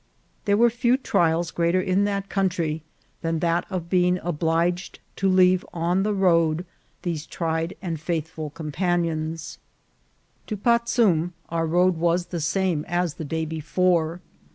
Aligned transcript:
There 0.45 0.57
were 0.57 0.71
few 0.71 0.97
trials 0.97 1.51
greater 1.51 1.79
in 1.79 2.05
that 2.05 2.27
country 2.27 2.81
than 3.21 3.37
that 3.37 3.67
of 3.69 3.87
being 3.87 4.17
obliged 4.23 4.97
to 5.17 5.29
leave 5.29 5.63
on 5.73 6.01
the 6.01 6.11
road 6.15 6.65
these 7.03 7.27
tried 7.27 7.75
and 7.83 7.99
faith 8.01 8.27
ful 8.29 8.49
companions. 8.49 9.59
To 10.47 10.57
Patzum 10.57 11.33
our 11.49 11.67
road 11.67 11.97
was 11.97 12.25
the 12.33 12.41
same 12.41 12.83
as 12.87 13.13
the 13.13 13.25
day 13.25 13.45
before. 13.45 14.21